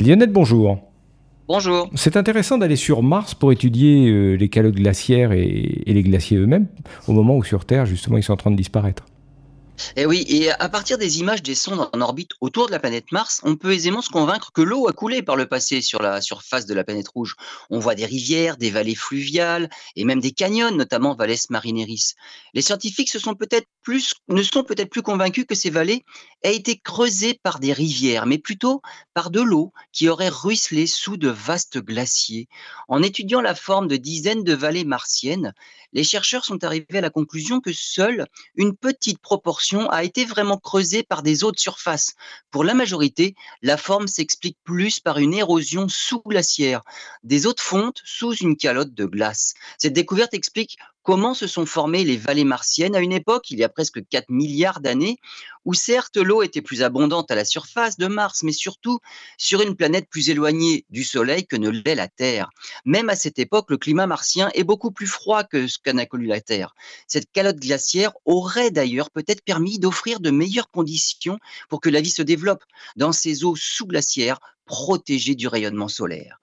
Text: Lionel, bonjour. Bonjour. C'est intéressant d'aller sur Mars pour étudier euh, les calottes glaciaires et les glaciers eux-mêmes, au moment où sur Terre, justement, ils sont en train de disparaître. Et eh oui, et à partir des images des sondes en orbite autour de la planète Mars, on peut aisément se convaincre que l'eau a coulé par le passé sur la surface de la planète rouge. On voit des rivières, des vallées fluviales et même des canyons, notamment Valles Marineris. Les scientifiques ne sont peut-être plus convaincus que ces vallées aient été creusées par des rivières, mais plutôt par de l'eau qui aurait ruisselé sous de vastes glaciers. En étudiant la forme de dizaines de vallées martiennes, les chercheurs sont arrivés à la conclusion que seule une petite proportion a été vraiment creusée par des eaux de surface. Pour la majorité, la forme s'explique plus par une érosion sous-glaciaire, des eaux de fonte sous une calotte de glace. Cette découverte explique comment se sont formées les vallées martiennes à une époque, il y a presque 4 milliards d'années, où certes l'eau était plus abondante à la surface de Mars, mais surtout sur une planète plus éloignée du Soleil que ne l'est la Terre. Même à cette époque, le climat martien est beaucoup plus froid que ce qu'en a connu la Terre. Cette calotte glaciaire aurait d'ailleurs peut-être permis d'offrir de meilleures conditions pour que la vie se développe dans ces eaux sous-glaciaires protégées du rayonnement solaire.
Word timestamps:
Lionel, 0.00 0.30
bonjour. 0.30 0.78
Bonjour. 1.46 1.90
C'est 1.94 2.16
intéressant 2.16 2.56
d'aller 2.56 2.76
sur 2.76 3.02
Mars 3.02 3.34
pour 3.34 3.52
étudier 3.52 4.08
euh, 4.08 4.34
les 4.34 4.48
calottes 4.48 4.76
glaciaires 4.76 5.32
et 5.32 5.82
les 5.86 6.02
glaciers 6.02 6.38
eux-mêmes, 6.38 6.68
au 7.06 7.12
moment 7.12 7.36
où 7.36 7.44
sur 7.44 7.66
Terre, 7.66 7.84
justement, 7.84 8.16
ils 8.16 8.22
sont 8.22 8.32
en 8.32 8.38
train 8.38 8.50
de 8.50 8.56
disparaître. 8.56 9.04
Et 9.96 10.02
eh 10.02 10.06
oui, 10.06 10.24
et 10.28 10.50
à 10.50 10.68
partir 10.68 10.98
des 10.98 11.20
images 11.20 11.42
des 11.42 11.54
sondes 11.54 11.88
en 11.92 12.00
orbite 12.00 12.32
autour 12.40 12.66
de 12.66 12.72
la 12.72 12.78
planète 12.78 13.12
Mars, 13.12 13.40
on 13.44 13.56
peut 13.56 13.72
aisément 13.72 14.02
se 14.02 14.10
convaincre 14.10 14.52
que 14.52 14.62
l'eau 14.62 14.88
a 14.88 14.92
coulé 14.92 15.22
par 15.22 15.36
le 15.36 15.46
passé 15.46 15.82
sur 15.82 16.00
la 16.02 16.20
surface 16.20 16.66
de 16.66 16.74
la 16.74 16.84
planète 16.84 17.08
rouge. 17.08 17.36
On 17.70 17.78
voit 17.78 17.94
des 17.94 18.06
rivières, 18.06 18.56
des 18.56 18.70
vallées 18.70 18.94
fluviales 18.94 19.68
et 19.96 20.04
même 20.04 20.20
des 20.20 20.32
canyons, 20.32 20.70
notamment 20.70 21.14
Valles 21.14 21.30
Marineris. 21.50 22.14
Les 22.54 22.62
scientifiques 22.62 23.12
ne 23.14 23.20
sont 23.20 23.34
peut-être 23.34 23.66
plus 23.86 25.02
convaincus 25.02 25.44
que 25.48 25.54
ces 25.54 25.70
vallées 25.70 26.04
aient 26.42 26.56
été 26.56 26.78
creusées 26.78 27.38
par 27.42 27.58
des 27.58 27.72
rivières, 27.72 28.26
mais 28.26 28.38
plutôt 28.38 28.80
par 29.14 29.30
de 29.30 29.40
l'eau 29.40 29.72
qui 29.92 30.08
aurait 30.08 30.28
ruisselé 30.28 30.86
sous 30.86 31.16
de 31.16 31.28
vastes 31.28 31.78
glaciers. 31.78 32.48
En 32.88 33.02
étudiant 33.02 33.40
la 33.40 33.54
forme 33.54 33.88
de 33.88 33.96
dizaines 33.96 34.44
de 34.44 34.54
vallées 34.54 34.84
martiennes, 34.84 35.52
les 35.92 36.04
chercheurs 36.04 36.44
sont 36.44 36.62
arrivés 36.64 36.98
à 36.98 37.00
la 37.00 37.10
conclusion 37.10 37.60
que 37.60 37.72
seule 37.72 38.26
une 38.54 38.76
petite 38.76 39.18
proportion 39.18 39.69
a 39.90 40.04
été 40.04 40.24
vraiment 40.24 40.58
creusée 40.58 41.02
par 41.02 41.22
des 41.22 41.44
eaux 41.44 41.52
de 41.52 41.58
surface. 41.58 42.14
Pour 42.50 42.64
la 42.64 42.74
majorité, 42.74 43.34
la 43.62 43.76
forme 43.76 44.08
s'explique 44.08 44.58
plus 44.64 45.00
par 45.00 45.18
une 45.18 45.34
érosion 45.34 45.88
sous-glaciaire, 45.88 46.82
des 47.22 47.46
eaux 47.46 47.52
de 47.52 47.60
fonte 47.60 48.00
sous 48.04 48.34
une 48.34 48.56
calotte 48.56 48.94
de 48.94 49.04
glace. 49.04 49.54
Cette 49.78 49.92
découverte 49.92 50.34
explique 50.34 50.76
comment 51.02 51.34
se 51.34 51.46
sont 51.46 51.66
formées 51.66 52.04
les 52.04 52.16
vallées 52.16 52.44
martiennes 52.44 52.94
à 52.94 53.00
une 53.00 53.12
époque, 53.12 53.50
il 53.50 53.58
y 53.58 53.64
a 53.64 53.68
presque 53.68 54.06
4 54.08 54.28
milliards 54.28 54.80
d'années, 54.80 55.18
où 55.64 55.74
certes 55.74 56.16
l'eau 56.16 56.42
était 56.42 56.62
plus 56.62 56.82
abondante 56.82 57.30
à 57.30 57.34
la 57.34 57.44
surface 57.44 57.96
de 57.96 58.06
Mars, 58.06 58.42
mais 58.42 58.52
surtout 58.52 59.00
sur 59.38 59.62
une 59.62 59.76
planète 59.76 60.08
plus 60.08 60.30
éloignée 60.30 60.84
du 60.90 61.04
Soleil 61.04 61.46
que 61.46 61.56
ne 61.56 61.68
l'est 61.68 61.94
la 61.94 62.08
Terre. 62.08 62.50
Même 62.84 63.08
à 63.08 63.16
cette 63.16 63.38
époque, 63.38 63.70
le 63.70 63.76
climat 63.76 64.06
martien 64.06 64.50
est 64.54 64.64
beaucoup 64.64 64.90
plus 64.90 65.06
froid 65.06 65.44
que 65.44 65.66
ce 65.66 65.78
qu'en 65.78 65.98
a 65.98 66.06
connu 66.06 66.26
la 66.26 66.40
Terre. 66.40 66.74
Cette 67.06 67.30
calotte 67.32 67.60
glaciaire 67.60 68.12
aurait 68.24 68.70
d'ailleurs 68.70 69.10
peut-être 69.10 69.42
permis 69.42 69.78
d'offrir 69.78 70.20
de 70.20 70.30
meilleures 70.30 70.70
conditions 70.70 71.38
pour 71.68 71.80
que 71.80 71.90
la 71.90 72.00
vie 72.00 72.10
se 72.10 72.22
développe 72.22 72.64
dans 72.96 73.12
ces 73.12 73.44
eaux 73.44 73.56
sous-glaciaires 73.56 74.40
protégées 74.64 75.34
du 75.34 75.48
rayonnement 75.48 75.88
solaire. 75.88 76.40